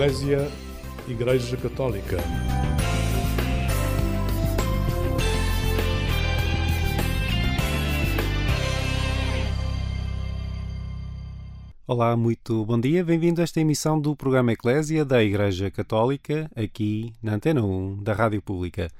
[0.00, 0.50] Eclésia,
[1.06, 2.16] Igreja Católica.
[11.86, 13.04] Olá, muito bom dia.
[13.04, 18.14] Bem-vindo a esta emissão do programa Eclésia da Igreja Católica, aqui na Antena 1 da
[18.14, 18.90] Rádio Pública.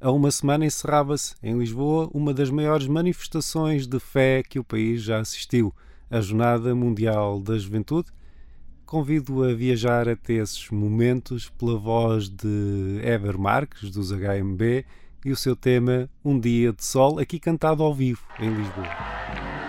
[0.00, 5.00] Há uma semana encerrava-se em Lisboa uma das maiores manifestações de fé que o país
[5.00, 5.72] já assistiu,
[6.10, 8.10] a Jornada Mundial da Juventude
[8.84, 14.84] convido a viajar até esses momentos pela voz de Eber Marques, dos HMB,
[15.24, 19.63] e o seu tema Um Dia de Sol, aqui cantado ao vivo em Lisboa.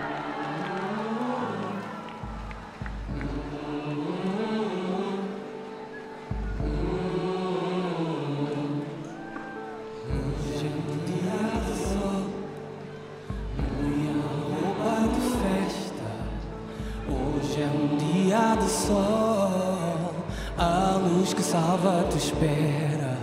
[22.26, 23.16] Espera.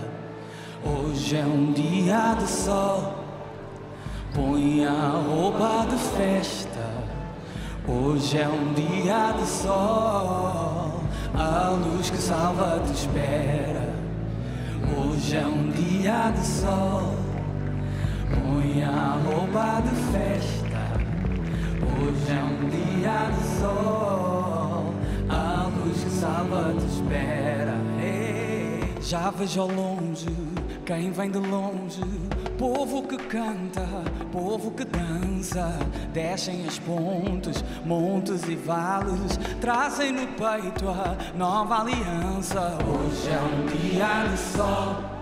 [0.84, 3.14] Hoje é um dia de sol.
[4.34, 6.90] Põe a roupa de festa.
[7.86, 11.00] Hoje é um dia de sol.
[11.34, 13.94] A luz que salva te espera.
[14.96, 17.14] Hoje é um dia de sol.
[18.30, 20.84] Põe a roupa de festa.
[22.00, 24.23] Hoje é um dia de sol.
[26.44, 27.74] A luz que salva te espera.
[29.00, 30.28] Já vejo ao longe
[30.86, 32.02] quem vem de longe,
[32.58, 33.86] povo que canta,
[34.32, 35.78] povo que dança,
[36.12, 42.78] descem as pontes, montes e vales, trazem no peito a nova aliança.
[42.86, 45.13] Hoje é um dia de sol,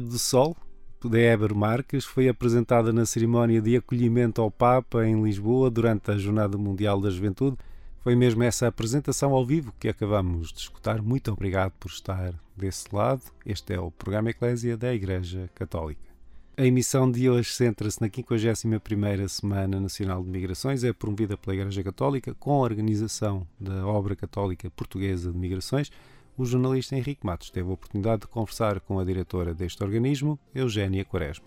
[0.00, 0.56] De Sol,
[1.04, 6.18] de Eber Marques, foi apresentada na cerimónia de acolhimento ao Papa em Lisboa durante a
[6.18, 7.56] Jornada Mundial da Juventude.
[8.00, 11.02] Foi mesmo essa apresentação ao vivo que acabamos de escutar.
[11.02, 13.22] Muito obrigado por estar desse lado.
[13.44, 16.08] Este é o programa Eclésia da Igreja Católica.
[16.56, 21.84] A emissão de hoje centra-se na 51ª Semana Nacional de Migrações, é promovida pela Igreja
[21.84, 25.92] Católica com a organização da Obra Católica Portuguesa de Migrações.
[26.38, 31.04] O jornalista Henrique Matos teve a oportunidade de conversar com a diretora deste organismo, Eugénia
[31.04, 31.46] Quaresma.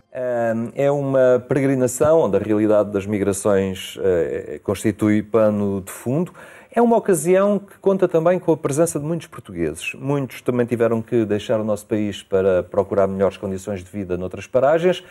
[0.76, 6.34] É uma peregrinação onde a realidade das migrações eh, constitui pano de fundo.
[6.70, 9.94] É uma ocasião que conta também com a presença de muitos portugueses.
[9.94, 14.46] Muitos também tiveram que deixar o nosso país para procurar melhores condições de vida noutras
[14.46, 15.02] paragens.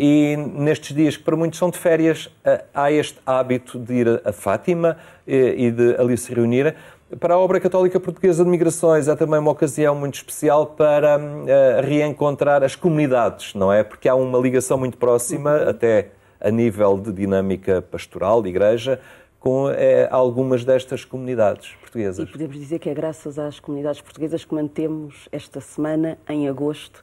[0.00, 4.22] E nestes dias, que para muitos são de férias, eh, há este hábito de ir
[4.24, 4.96] a Fátima
[5.26, 6.76] eh, e de ali se reunir.
[7.16, 11.80] Para a Obra Católica Portuguesa de Migrações é também uma ocasião muito especial para uh,
[11.82, 13.82] reencontrar as comunidades, não é?
[13.82, 19.00] Porque há uma ligação muito próxima, até a nível de dinâmica pastoral, de igreja,
[19.40, 22.28] com é, algumas destas comunidades portuguesas.
[22.28, 27.02] E podemos dizer que é graças às comunidades portuguesas que mantemos esta semana, em agosto,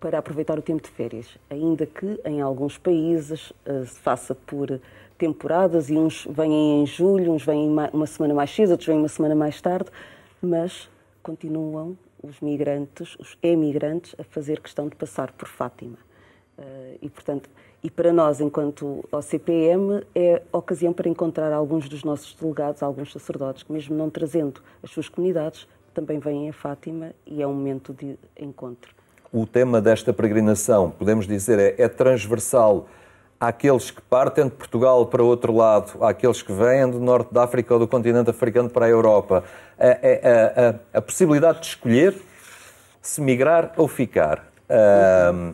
[0.00, 1.26] para aproveitar o tempo de férias.
[1.50, 4.80] Ainda que em alguns países uh, se faça por
[5.18, 9.08] temporadas e uns vêm em julho, uns vêm uma semana mais cedo, outros vêm uma
[9.08, 9.90] semana mais tarde,
[10.40, 10.88] mas
[11.22, 15.98] continuam os migrantes, os emigrantes, a fazer questão de passar por Fátima.
[16.58, 17.48] Uh, e, portanto,
[17.82, 23.64] e para nós, enquanto OCPM, é ocasião para encontrar alguns dos nossos delegados, alguns sacerdotes,
[23.64, 27.92] que mesmo não trazendo as suas comunidades, também vêm a Fátima e é um momento
[27.92, 28.94] de encontro.
[29.32, 32.86] O tema desta peregrinação, podemos dizer, é, é transversal
[33.42, 37.74] àqueles que partem de Portugal para outro lado, àqueles que vêm do norte da África
[37.74, 39.42] ou do continente africano para a Europa.
[39.76, 42.14] A, a, a, a possibilidade de escolher
[43.00, 44.46] se migrar ou ficar.
[44.70, 45.52] Uh,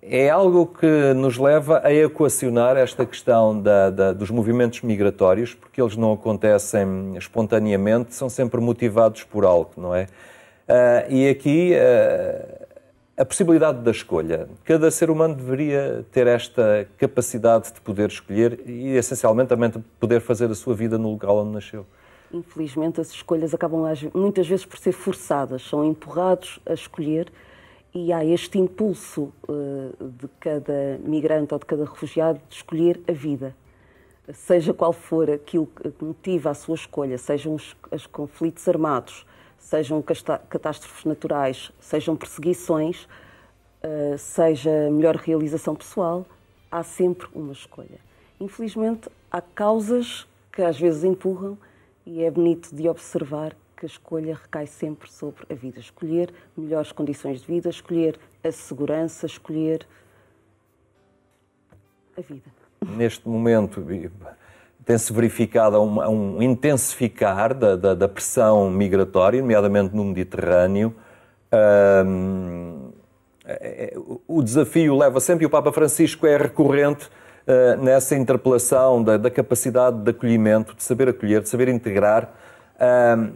[0.00, 5.80] é algo que nos leva a equacionar esta questão da, da, dos movimentos migratórios, porque
[5.80, 10.04] eles não acontecem espontaneamente, são sempre motivados por algo, não é?
[10.66, 12.55] Uh, e aqui uh,
[13.16, 14.48] a possibilidade da escolha.
[14.62, 20.20] Cada ser humano deveria ter esta capacidade de poder escolher e, essencialmente, também de poder
[20.20, 21.86] fazer a sua vida no local onde nasceu.
[22.30, 27.32] Infelizmente, as escolhas acabam muitas vezes por ser forçadas, são empurrados a escolher
[27.94, 33.12] e há este impulso uh, de cada migrante ou de cada refugiado de escolher a
[33.12, 33.56] vida.
[34.34, 39.24] Seja qual for aquilo que motiva a sua escolha, sejam os, os conflitos armados,
[39.58, 43.04] sejam catástrofes naturais, sejam perseguições,
[43.82, 46.26] uh, seja melhor realização pessoal,
[46.70, 47.98] há sempre uma escolha.
[48.40, 51.58] Infelizmente, há causas que às vezes empurram
[52.04, 55.78] e é bonito de observar que a escolha recai sempre sobre a vida.
[55.78, 59.86] Escolher melhores condições de vida, escolher a segurança, escolher
[62.16, 62.50] a vida.
[62.96, 63.80] Neste momento
[64.86, 66.00] tem-se verificado um,
[66.38, 70.94] um intensificar da, da, da, pressão migratória, nomeadamente no Mediterrâneo.
[72.06, 72.92] Um,
[73.44, 79.02] é, é, o desafio leva sempre, e o Papa Francisco é recorrente uh, nessa interpelação
[79.02, 82.32] da, da capacidade de acolhimento, de saber acolher, de saber integrar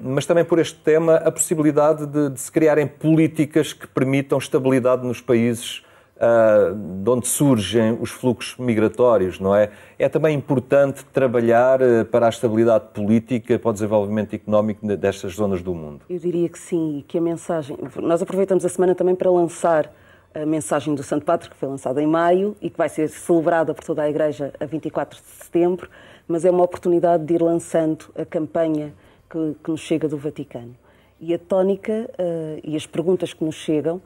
[0.02, 5.06] mas também por este tema a possibilidade de, de, se criarem políticas que permitam estabilidade
[5.06, 5.82] nos países
[6.20, 9.70] uh, de onde surgem os fluxos migratórios, não é?
[9.98, 15.62] É também importante trabalhar uh, para a estabilidade política, para o desenvolvimento económico destas zonas
[15.62, 16.02] do mundo.
[16.08, 17.76] Eu diria que sim, e que a mensagem.
[17.96, 19.90] Nós aproveitamos a semana também para lançar
[20.34, 23.74] a mensagem do Santo Padre, que foi lançada em maio e que vai ser celebrada
[23.74, 25.90] por toda a Igreja a 24 de setembro,
[26.28, 28.94] mas é uma oportunidade de ir lançando a campanha
[29.28, 30.76] que, que nos chega do Vaticano.
[31.20, 34.00] E a tónica uh, e as perguntas que nos chegam,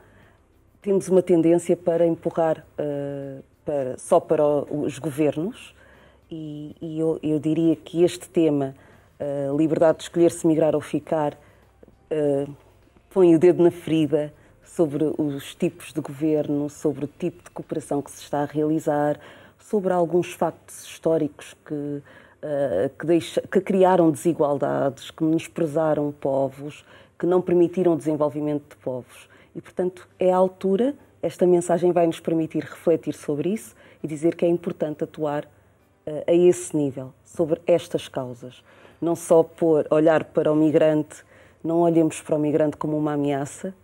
[0.84, 5.74] temos uma tendência para empurrar uh, para, só para os governos,
[6.30, 8.74] e, e eu, eu, diria que este tema,
[9.18, 11.38] uh, liberdade de escolher se migrar ou ficar,
[13.10, 18.00] põe o dedo na ferida sobre os tipos de governo, sobre o tipo de cooperação
[18.00, 19.18] que se está a realizar,
[19.58, 22.02] sobre alguns factos históricos que
[22.98, 26.84] que, deixa, que criaram desigualdades, que menosprezaram povos,
[27.18, 29.28] que não permitiram o desenvolvimento de povos.
[29.54, 34.34] E, portanto, é a altura, esta mensagem vai nos permitir refletir sobre isso e dizer
[34.34, 38.62] que é importante atuar uh, a esse nível, sobre estas causas.
[39.00, 41.25] Não só por olhar para o migrante,
[41.62, 43.75] não olhemos para o migrante como uma ameaça,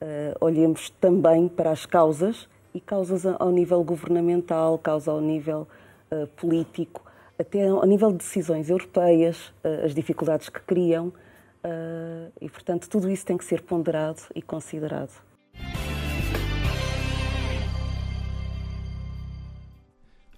[0.00, 5.66] uh, olhemos também para as causas e causas ao nível governamental, causas ao nível
[6.10, 7.02] uh, político,
[7.38, 11.12] até ao nível de decisões europeias, eh, as dificuldades que criam,
[11.62, 15.22] eh, e, portanto, tudo isso tem que ser ponderado e considerado.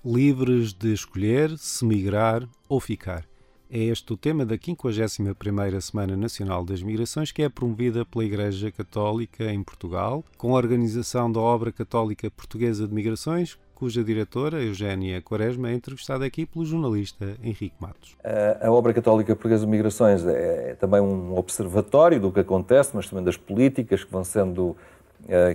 [0.04, 3.29] Livres de escolher se migrar ou ficar.
[3.72, 8.72] É este o tema da 51ª Semana Nacional das Migrações, que é promovida pela Igreja
[8.72, 15.22] Católica em Portugal, com a organização da Obra Católica Portuguesa de Migrações, cuja diretora, Eugénia
[15.22, 18.16] Quaresma, é entrevistada aqui pelo jornalista Henrique Matos.
[18.60, 23.08] A, Obra Católica Portuguesa de Migrações é, é, também um observatório do que acontece, mas
[23.08, 24.76] também das políticas que vão sendo uh,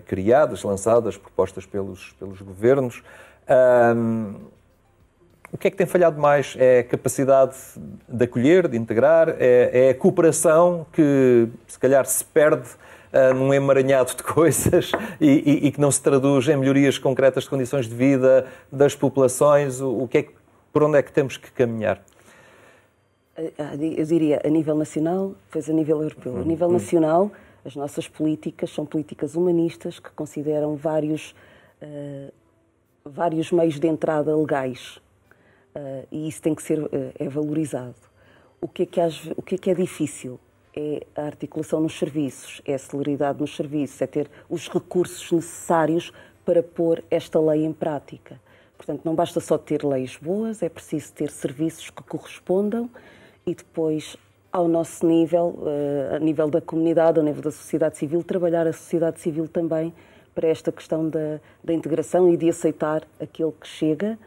[0.05, 3.03] criadas, lançadas, propostas pelos, pelos governos.
[3.93, 4.54] Um,
[5.51, 6.55] o que é que tem falhado mais?
[6.57, 7.55] É a capacidade
[8.07, 9.29] de acolher, de integrar?
[9.39, 12.67] É, é a cooperação que, se calhar, se perde
[13.13, 17.43] uh, num emaranhado de coisas e, e, e, que não se traduz em melhorias concretas
[17.43, 19.81] de condições de vida das populações?
[19.81, 20.33] O, o que é que,
[20.73, 22.01] por onde é que temos que caminhar?
[23.37, 26.37] Eu diria a nível nacional, depois a nível europeu.
[26.37, 27.31] A nível nacional,
[27.65, 31.35] as nossas políticas são políticas humanistas que consideram vários,
[31.81, 32.31] uh,
[33.03, 35.01] vários meios de entrada legais
[35.75, 36.89] Uh, e isso tem que ser uh,
[37.19, 37.95] é valorizado.
[38.61, 38.99] O que é que,
[39.35, 40.39] o que é que é difícil?
[40.73, 46.11] É a articulação nos serviços, é a celeridade nos serviços, é ter os recursos necessários
[46.45, 48.39] para pôr esta lei em prática.
[48.77, 52.89] Portanto, não basta só ter leis boas, é preciso ter serviços que correspondam
[53.45, 54.15] e depois,
[54.51, 58.73] ao nosso nível, uh, a nível da comunidade, ao nível da sociedade civil, trabalhar a
[58.73, 59.93] sociedade civil também
[60.33, 64.17] para esta questão da, da integração e de aceitar aquele que chega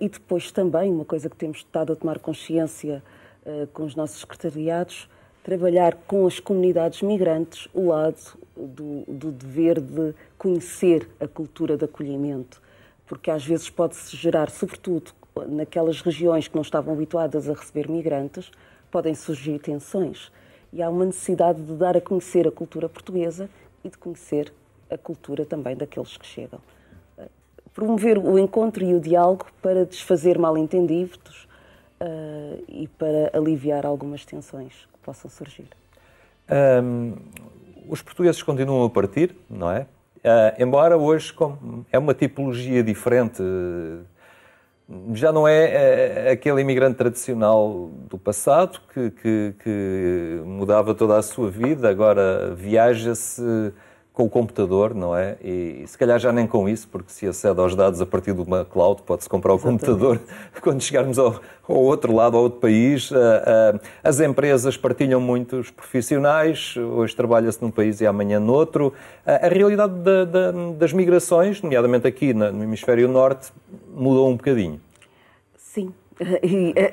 [0.00, 3.02] e depois também, uma coisa que temos estado a tomar consciência
[3.44, 5.08] uh, com os nossos secretariados,
[5.42, 11.84] trabalhar com as comunidades migrantes o lado do, do, dever de conhecer a cultura de
[11.84, 12.62] acolhimento,
[13.06, 15.12] porque às vezes pode-se gerar, sobretudo
[15.48, 18.50] naquelas regiões que não estavam habituadas a receber migrantes,
[18.90, 20.30] podem surgir tensões.
[20.72, 23.50] E há uma necessidade de dar a conhecer a cultura portuguesa
[23.82, 24.52] e de conhecer
[24.88, 26.60] a cultura também daqueles que chegam
[27.74, 31.48] promover o encontro e o diálogo para desfazer mal-entendidos
[32.00, 35.68] uh, e para aliviar algumas tensões que possam surgir.
[36.82, 37.14] Um,
[37.88, 39.86] os portugueses continuam a partir, não é?
[40.24, 41.34] Uh, embora hoje
[41.92, 43.42] é uma tipologia diferente,
[45.12, 51.22] já não é, é aquele imigrante tradicional do passado que, que, que mudava toda a
[51.22, 53.42] sua vida, agora viaja-se
[54.14, 55.36] com o computador, não é?
[55.42, 58.40] E, se calhar já nem com isso, porque se acede aos dados a partir de
[58.40, 59.86] uma cloud, pode-se comprar o Exatamente.
[59.86, 60.20] computador.
[60.62, 65.56] Quando chegarmos ao, ao, outro lado, ao outro país, uh, uh, as empresas partilham muito
[65.56, 68.94] os profissionais, hoje trabalha-se num país e amanhã noutro.
[69.26, 73.52] Uh, a realidade da, da, das migrações, nomeadamente aqui no hemisfério norte,
[73.92, 74.80] mudou um bocadinho.
[75.56, 75.92] Sim,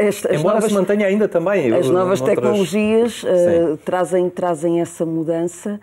[0.08, 1.72] as, as Embora novas, se mantenha ainda também.
[1.72, 5.80] As novas tecnologias uh, trazem, trazem essa mudança.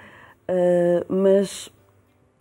[0.49, 1.71] Uh, mas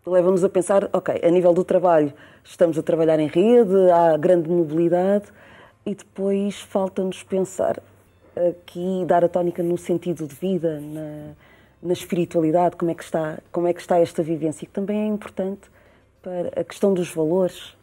[0.05, 4.49] leva-nos a pensar, ok, a nível do trabalho, estamos a trabalhar em rede, há grande
[4.49, 5.25] mobilidade
[5.85, 7.81] e depois falta-nos pensar
[8.49, 11.33] aqui, dar a tónica no sentido de vida, na,
[11.81, 15.05] na, espiritualidade, como é, que está, como é que está esta vivência, que também é
[15.07, 15.69] importante
[16.21, 17.75] para a questão dos valores,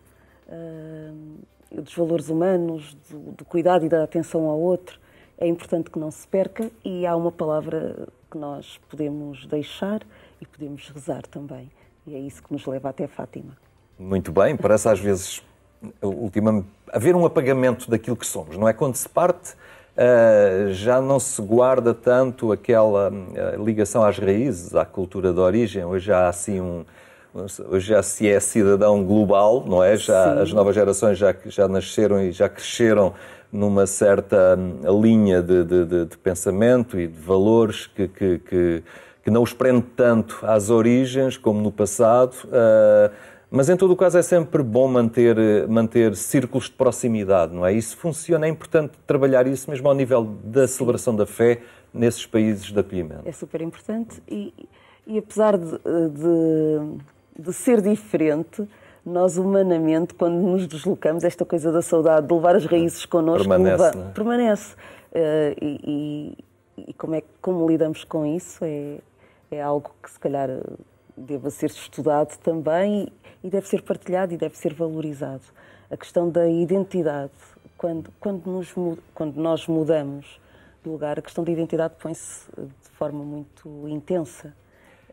[0.48, 4.98] uh, dos valores humanos, do, do cuidado e da atenção ao outro.
[5.36, 10.02] É importante que não se perca e há uma palavra que nós podemos deixar
[10.40, 11.70] e podemos rezar também.
[12.04, 13.56] E é isso que nos leva até Fátima.
[13.96, 15.40] Muito bem, parece às vezes
[16.02, 18.72] ultimamente, haver um apagamento daquilo que somos, não é?
[18.72, 24.84] Quando se parte, uh, já não se guarda tanto aquela uh, ligação às raízes, à
[24.84, 25.84] cultura de origem.
[25.84, 26.84] Hoje há assim um.
[27.34, 29.96] Hoje já se é cidadão global, não é?
[29.96, 33.12] Já, as novas gerações já, já nasceram e já cresceram
[33.50, 38.82] numa certa hum, linha de, de, de, pensamento e de valores que, que, que,
[39.24, 42.34] que, não os prende tanto às origens como no passado.
[42.44, 43.12] Uh,
[43.50, 45.36] mas em todo o caso é sempre bom manter,
[45.68, 47.72] manter círculos de proximidade, não é?
[47.72, 51.62] Isso funciona, é importante trabalhar isso mesmo ao nível da celebração da fé
[51.92, 53.22] nesses países de acolhimento.
[53.24, 54.52] É super importante e,
[55.06, 56.98] e apesar de, de,
[57.38, 58.66] de ser diferente,
[59.04, 63.82] nós humanamente, quando nos deslocamos, esta coisa da saudade, de levar as raízes connosco, permanece.
[63.82, 64.12] Leva, é?
[64.12, 64.74] permanece.
[64.74, 66.36] Uh, e,
[66.76, 68.98] e, e, como, é, como lidamos com isso é,
[69.50, 70.48] é algo que se calhar
[71.16, 73.08] deva ser estudado também
[73.42, 75.42] e deve ser partilhado e deve ser valorizado.
[75.90, 77.32] A questão da identidade,
[77.76, 78.74] quando, quando, nos,
[79.14, 80.40] quando nós mudamos
[80.82, 84.54] de lugar, a questão da identidade põe-se de forma muito intensa.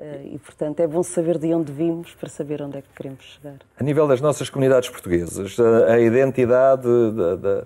[0.01, 3.24] Eh, e, portanto, é bom saber de onde vimos para saber onde é que queremos
[3.24, 3.58] chegar.
[3.79, 7.63] A nível das nossas comunidades portuguesas, a, identidade da, da,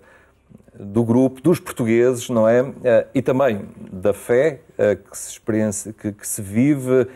[0.78, 2.74] do grupo, dos portugueses, não é?
[2.84, 7.08] Eh, e também da fé eh, que se, experiência, que, que se vive.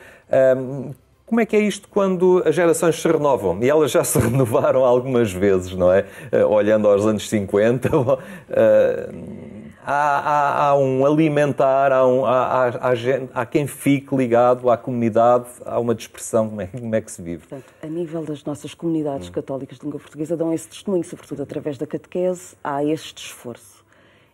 [1.26, 3.62] Como é que é isto quando as gerações se renovam?
[3.62, 6.06] E elas já se renovaram algumas vezes, não é?
[6.48, 7.90] Olhando aos anos 50,
[9.90, 15.48] há, há, há um alimentar, há, um, há, gente, há, quem fique ligado à comunidade,
[15.66, 17.48] há uma dispersão, como é, como é que se vive?
[17.48, 19.32] Portanto, a nível das nossas comunidades hum.
[19.32, 23.84] católicas de língua portuguesa, dão esse testemunho, sobretudo através da catequese, há este esforço.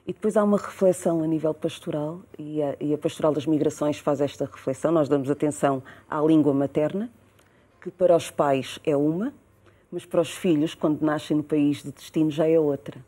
[0.06, 3.98] E depois há uma reflexão a nível pastoral, e a, e a Pastoral das Migrações
[3.98, 4.92] faz esta reflexão.
[4.92, 7.10] Nós damos atenção à língua materna,
[7.82, 9.34] que para os pais é uma,
[9.90, 13.00] mas para os filhos, quando nascem no país de destino, já é outra.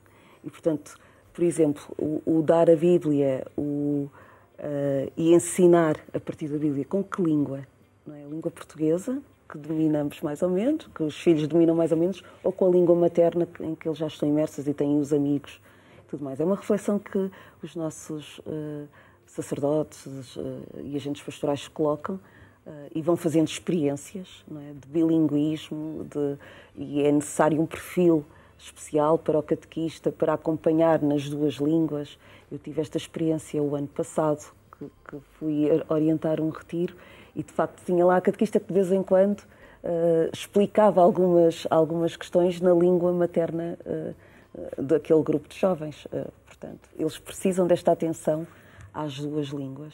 [0.44, 0.96] E, portanto,
[1.38, 4.10] por exemplo, o, o dar a Bíblia o,
[4.58, 7.62] uh, e ensinar a partir da Bíblia com que língua?
[8.08, 8.24] Não é?
[8.24, 12.24] A língua portuguesa, que dominamos mais ou menos, que os filhos dominam mais ou menos,
[12.44, 15.62] ou com a língua materna em que eles já estão imersos e têm os amigos
[16.08, 16.40] tudo mais.
[16.40, 17.30] É uma reflexão que
[17.62, 18.88] os nossos uh,
[19.28, 24.74] sacerdotes uh, e agentes pastorais colocam uh, e vão fazendo experiências é?
[24.74, 26.36] de bilinguismo de,
[26.76, 28.26] e é necessário um perfil
[28.58, 32.18] especial para o catequista, para acompanhar nas duas línguas.
[32.52, 36.96] Eu tive esta experiência o ano passado, que, que fui orientar um retiro
[37.36, 41.68] e, de facto, tinha lá a catequista que, de vez em quando, uh, explicava algumas,
[41.70, 46.06] algumas questões na língua materna uh, daquele grupo de jovens.
[46.06, 48.48] Uh, portanto, eles precisam desta atenção
[48.94, 49.94] às duas línguas.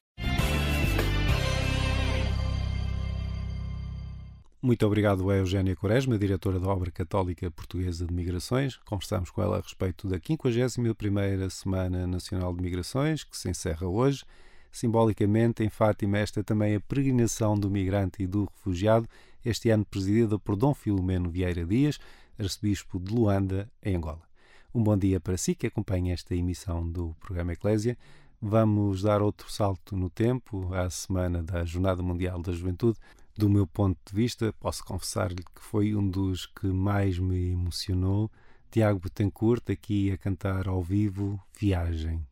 [4.65, 8.77] Muito obrigado a Eugénia Quaresma, diretora da Obra Católica Portuguesa de Migrações.
[8.85, 14.23] Conversamos com ela a respeito da 51ª Semana Nacional de Migrações, que se encerra hoje.
[14.71, 19.05] Simbolicamente, em Fátima, esta é também a peregrinação do migrante e do refugiado,
[19.43, 21.99] este ano presidida por Dom Filomeno Vieira Dias,
[22.39, 24.21] arcebispo de Luanda, em Angola.
[24.73, 27.97] Um bom dia para si que acompanha esta emissão do programa Eclésia.
[28.41, 32.97] Vamos dar outro salto no tempo, à semana da Jornada Mundial da Juventude
[33.35, 38.31] do meu ponto de vista, posso confessar-lhe que foi um dos que mais me emocionou.
[38.69, 42.25] Tiago Betancourt aqui a cantar ao vivo Viagem.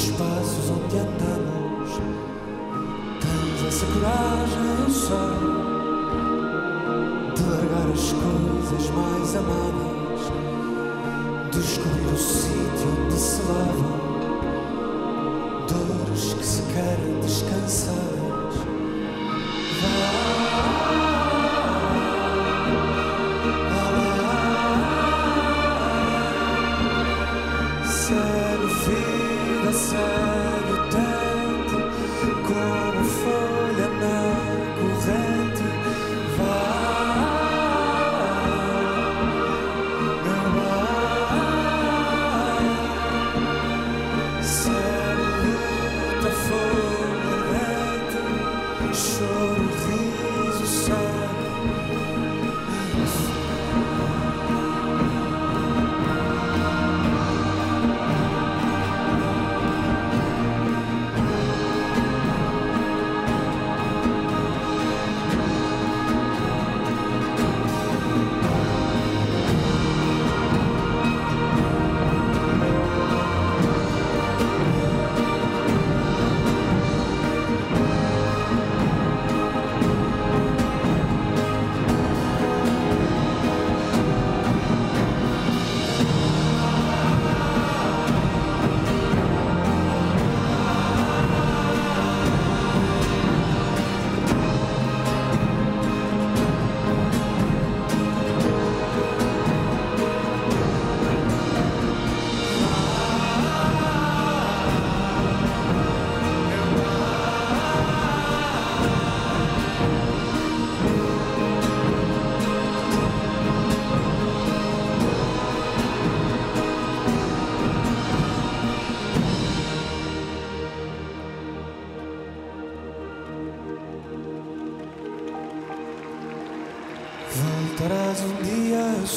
[0.00, 1.90] Espaços onde andamos.
[3.20, 5.38] Tens essa coragem, eu sei,
[7.34, 10.22] de largar as coisas mais amadas,
[11.52, 13.98] descobrir o sítio onde se lavam
[15.66, 18.17] dores que se querem descansadas.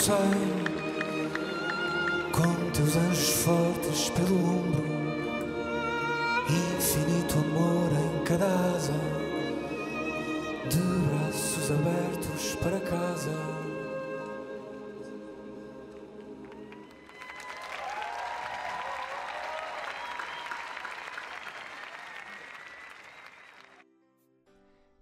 [0.01, 0.15] Sei,
[2.31, 4.83] com teus anjos fortes pelo ombro,
[6.49, 8.99] infinito amor em cada asa,
[10.67, 13.60] de braços abertos para casa.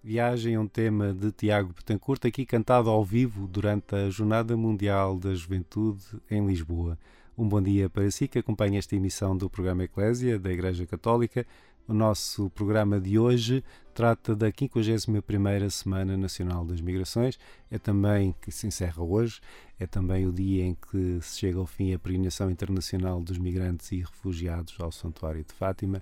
[0.10, 5.20] Viagem é um tema de Tiago Betancourt, aqui cantado ao vivo durante a Jornada Mundial
[5.20, 6.98] da Juventude em Lisboa.
[7.38, 11.46] Um bom dia para si que acompanha esta emissão do programa Eclésia da Igreja Católica.
[11.88, 17.38] O nosso programa de hoje trata da 51ª Semana Nacional das Migrações.
[17.70, 19.40] É também, que se encerra hoje,
[19.80, 23.92] é também o dia em que se chega ao fim a peregrinação internacional dos migrantes
[23.92, 26.02] e refugiados ao Santuário de Fátima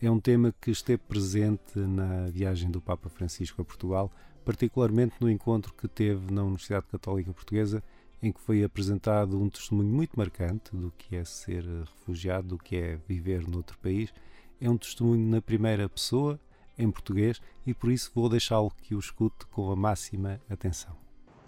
[0.00, 4.10] é um tema que esteve presente na viagem do Papa Francisco a Portugal,
[4.44, 7.82] particularmente no encontro que teve na Universidade Católica Portuguesa,
[8.22, 12.76] em que foi apresentado um testemunho muito marcante do que é ser refugiado, do que
[12.76, 14.12] é viver noutro país.
[14.60, 16.38] É um testemunho na primeira pessoa,
[16.78, 20.96] em português, e por isso vou deixá-lo que o escute com a máxima atenção.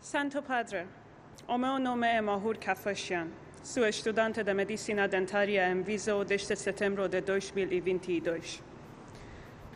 [0.01, 0.87] Santo Padre,
[1.47, 3.29] o meu nome é Mahur Kafashian.
[3.63, 8.63] Sou estudante de medicina dentária em Viso desde setembro de 2022.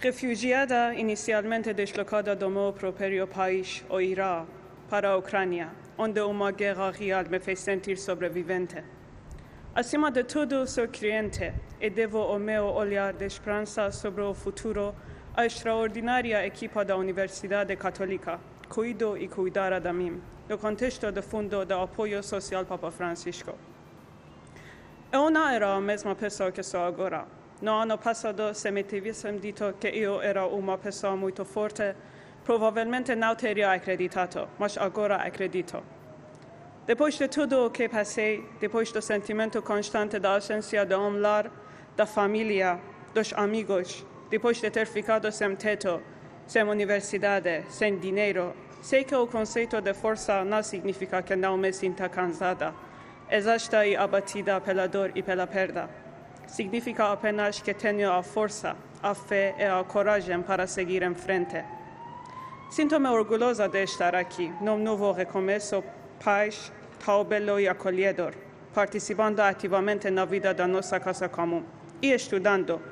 [0.00, 4.50] Refugiada inicialmente deslocada do meu próprio país, o Iraque,
[4.88, 8.82] para a Ucrânia, onde uma guerra real me fez sentir sobrevivente.
[9.74, 14.94] Acima de tudo, sou cliente e devo o meu olhar de esperança sobre o futuro
[15.34, 21.64] à extraordinária equipa da Universidade Católica, cuido e cuidara de mim, no contexto do Fundo
[21.64, 23.71] de Apoio Social Papa Francisco.
[25.12, 27.26] Eu não era a mesma pessoa que sou agora.
[27.60, 31.94] No ano passado, se me tivessem dito que eu era uma pessoa muito forte,
[32.42, 35.82] provavelmente não teria acreditado, mas agora acredito.
[36.86, 41.50] Depois de tudo o que passei, depois do sentimento constante da ausência de um lar,
[41.94, 42.80] da família,
[43.12, 46.00] dos amigos, depois de ter ficado sem teto,
[46.46, 51.70] sem universidade, sem dinheiro, sei que o conceito de força não significa que não me
[51.70, 52.72] sinta cansada
[53.32, 55.88] exausta e abatida pela dor e pela perda.
[56.46, 61.64] Significa apenas que tenho a força, a fé e a coragem para seguir em frente.
[62.70, 65.82] Sinto-me orgulhosa de estar aqui, num novo recomeço,
[66.22, 66.70] paz,
[67.02, 68.34] tão belo e acolhedor,
[68.74, 71.64] participando ativamente na vida da nossa casa comum
[72.02, 72.82] e estudando.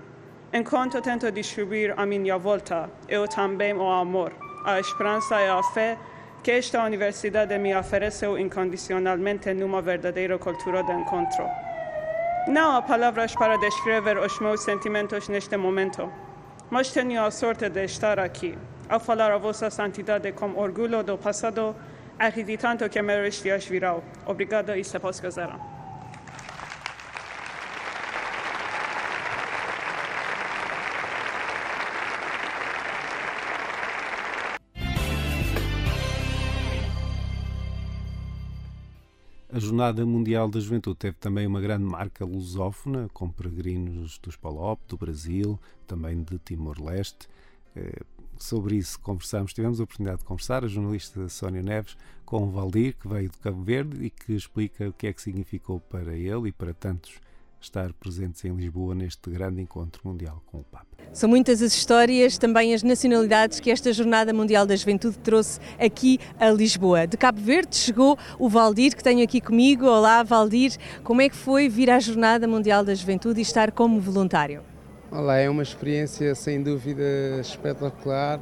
[0.55, 4.33] Enquanto tento distribuir à minha volta, eu também o amor,
[4.65, 5.99] a esperança e a fé
[6.43, 11.45] que esta universidade me ofereceu incondicionalmente numa verdadeira cultura de encontro.
[12.49, 16.11] Não há palavras para descrever os meus sentimentos neste momento,
[16.71, 18.57] mas tenho a sorte de estar aqui,
[18.89, 21.77] a falar a vossa santidade com orgulho do passado,
[22.19, 24.03] acreditando que meus dias virão.
[24.25, 25.70] Obrigado e se posso A
[39.71, 44.97] Jornada Mundial da Juventude teve também uma grande marca lusófona, com peregrinos dos Palop, do
[44.97, 47.29] Brasil, também de Timor-Leste.
[47.77, 48.03] Eh,
[48.37, 52.97] sobre isso conversamos, tivemos a oportunidade de conversar, a jornalista Sónia Neves, com o Valdir,
[52.97, 56.49] que veio de Cabo Verde e que explica o que é que significou para ele
[56.49, 57.21] e para tantos
[57.61, 60.87] estar presentes em Lisboa neste grande encontro mundial com o Papa.
[61.13, 66.19] São muitas as histórias, também as nacionalidades que esta Jornada Mundial da Juventude trouxe aqui
[66.39, 67.07] a Lisboa.
[67.07, 69.87] De Cabo Verde chegou o Valdir, que tenho aqui comigo.
[69.87, 70.77] Olá, Valdir.
[71.03, 74.63] Como é que foi vir à Jornada Mundial da Juventude e estar como voluntário?
[75.11, 77.03] Olá, é uma experiência sem dúvida
[77.41, 78.41] espetacular.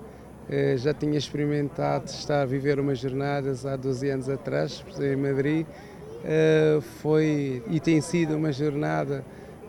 [0.51, 5.67] Eh, já tinha experimentado estar a viver umas jornadas há 12 anos atrás, em Madrid.
[6.25, 9.25] Eh, foi e tem sido uma jornada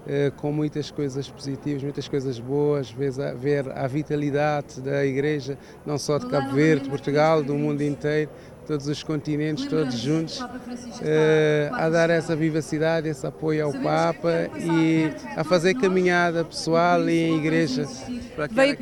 [0.07, 6.17] eh, com muitas coisas positivas, muitas coisas boas, ver a vitalidade da Igreja, não só
[6.17, 8.31] de Cabo Verde, de Portugal, do mundo inteiro,
[8.69, 15.11] todos os continentes, todos juntos, uh, a dar essa vivacidade, esse apoio ao Papa e
[15.35, 17.87] a fazer caminhada pessoal e em igreja
[18.35, 18.77] para veio.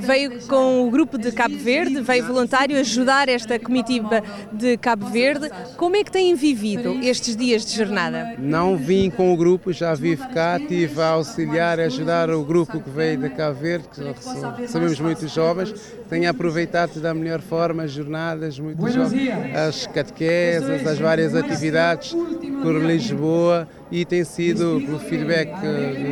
[0.00, 5.50] Veio com o grupo de Cabo Verde, veio voluntário ajudar esta comitiva de Cabo Verde.
[5.76, 8.36] Como é que têm vivido estes dias de jornada?
[8.38, 12.80] Não vim com o grupo, já vivo cá, estive a auxiliar, a ajudar o grupo
[12.80, 15.74] que veio de Cabo Verde, que sabemos muitos jovens.
[16.08, 19.12] Tenho aproveitado da melhor forma as jornadas, muitos
[19.54, 22.14] as catequesas, as várias atividades
[22.62, 25.50] por Lisboa e tem sido, pelo feedback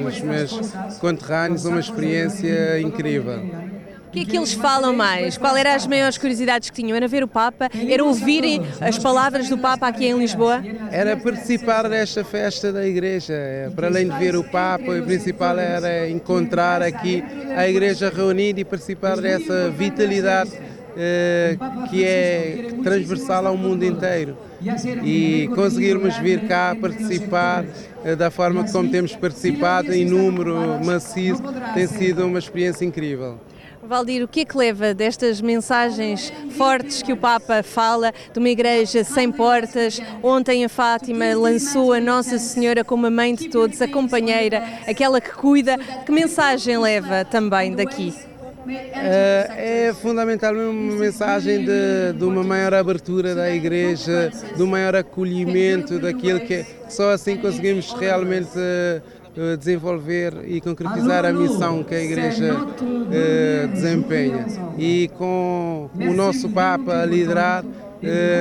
[0.02, 3.40] dos meus conterrâneos, uma experiência incrível.
[4.10, 5.38] O que é que eles falam mais?
[5.38, 6.96] Qual eram as maiores curiosidades que tinham?
[6.96, 7.70] Era ver o Papa?
[7.88, 10.60] Era ouvirem as palavras do Papa aqui em Lisboa?
[10.90, 13.32] Era participar desta festa da igreja.
[13.76, 17.22] Para além de ver o Papa, o principal era encontrar aqui
[17.56, 20.50] a igreja reunida e participar dessa vitalidade
[21.02, 21.56] eh,
[21.88, 24.36] que é transversal ao mundo inteiro
[25.02, 27.64] e conseguirmos vir cá participar
[28.04, 33.40] eh, da forma como temos participado em número maciço tem sido uma experiência incrível.
[33.82, 38.50] Valdir, o que é que leva destas mensagens fortes que o Papa fala de uma
[38.50, 39.98] igreja sem portas?
[40.22, 45.18] Ontem a Fátima lançou a Nossa Senhora como a mãe de todos, a companheira, aquela
[45.18, 45.78] que cuida.
[46.04, 48.29] Que mensagem leva também daqui?
[48.68, 54.94] Eh, é fundamentalmente uma mensagem de, de, uma maior abertura da igreja, de um maior
[54.94, 58.58] acolhimento daquilo que é, só assim conseguimos realmente
[59.36, 62.56] eh, desenvolver e concretizar a missão que a Igreja
[63.12, 64.44] eh, desempenha.
[64.76, 67.64] E com o nosso Papa a liderar,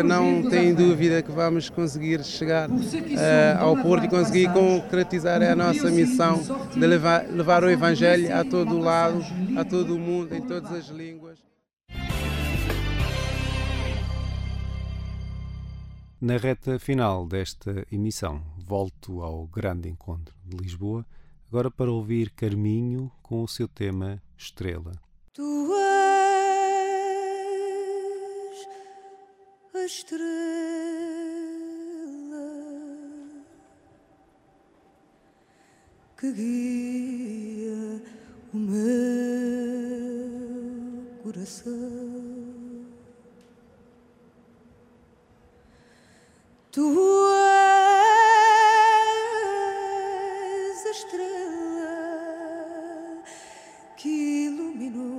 [0.05, 5.89] não tem dúvida que vamos conseguir chegar eh, ao Porto e conseguir concretizar a nossa
[5.91, 6.41] missão
[6.73, 9.23] de levar, levar o Evangelho a todo o lado,
[9.57, 11.39] a todo o mundo, em todas as línguas.
[16.21, 21.05] Na reta final desta emissão, volto ao grande encontro de Lisboa,
[21.47, 24.91] agora para ouvir Carminho com o seu tema Estrela.
[25.33, 26.28] Tu és
[29.73, 30.29] a estrela
[36.17, 38.01] que guia
[38.53, 38.79] o meu
[41.23, 41.71] coração.
[46.71, 46.85] Tu
[50.71, 51.89] és a estrela
[53.97, 54.09] que
[54.45, 55.18] iluminou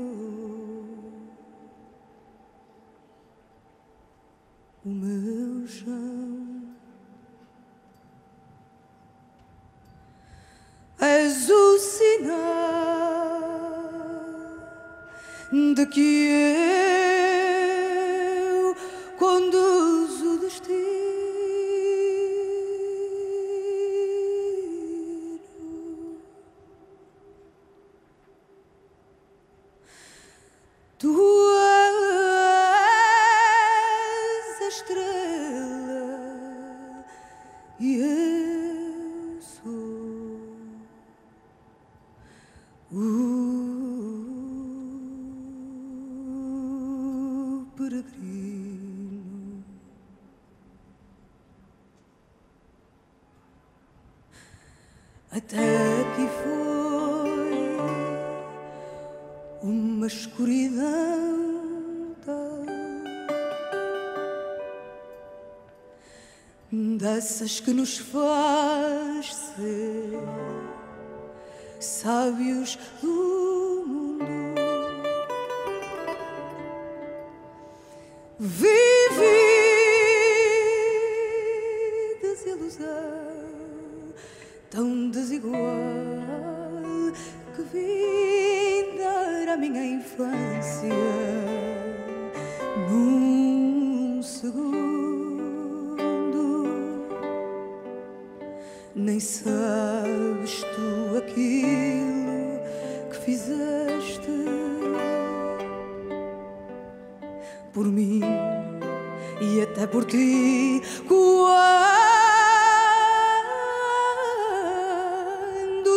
[55.52, 57.40] Até que foi
[59.64, 61.40] uma escuridão
[66.70, 70.20] dessas que nos faz ser
[71.80, 73.19] sábios do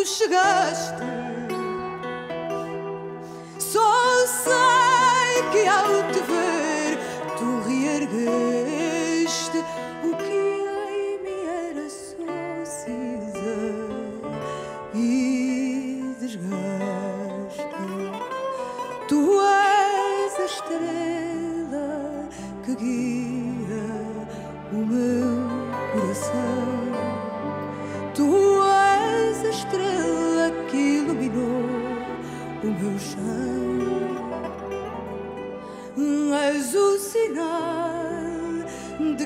[0.03, 1.03] quando chegaste.
[3.59, 6.99] Só sei que ao te ver
[7.37, 9.57] tu reergueste
[10.03, 10.15] o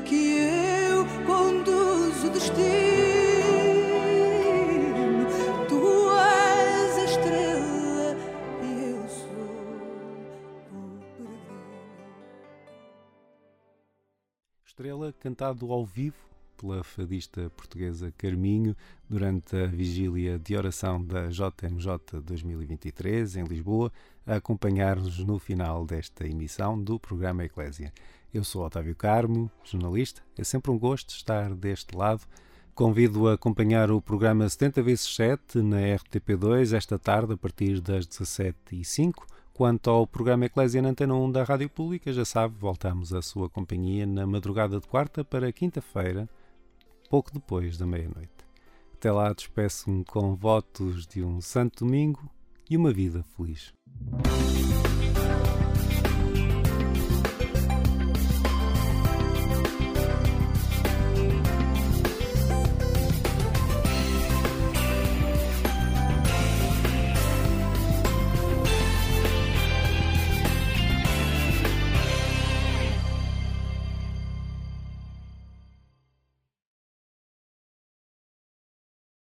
[0.07, 2.57] que eu conduzo o destino.
[5.67, 8.15] Tu és a estrela
[8.63, 9.27] e eu sou
[9.59, 11.49] o peregrino.
[14.65, 16.26] Estrela cantado ao vivo
[16.57, 18.75] pela fadista portuguesa Carminho
[19.07, 23.91] durante a vigília de oração da JMJ 2023 em Lisboa,
[24.25, 27.93] a acompanhar-nos no final desta emissão do programa Eclésia.
[28.33, 30.21] Eu sou Otávio Carmo, jornalista.
[30.37, 32.21] É sempre um gosto estar deste lado.
[32.73, 38.05] Convido a acompanhar o programa 70 vezes 7 na RTP2 esta tarde a partir das
[38.07, 39.23] 17h05
[39.57, 43.49] Quanto ao programa Eclésia na Antena 1 da Rádio Pública, já sabe, voltamos à sua
[43.49, 46.29] companhia na madrugada de quarta para quinta-feira,
[47.09, 48.31] pouco depois da meia-noite.
[48.93, 52.29] Até lá despeço-me com votos de um santo domingo
[52.69, 53.73] e uma vida feliz.